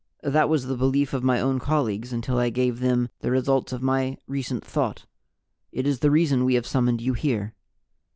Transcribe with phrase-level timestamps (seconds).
[0.23, 3.83] That was the belief of my own colleagues until I gave them the results of
[3.83, 5.05] my recent Thought.
[5.71, 7.53] It is the reason We have summoned you here.